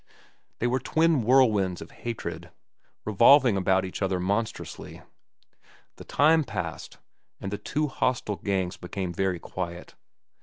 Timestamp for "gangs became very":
8.37-9.37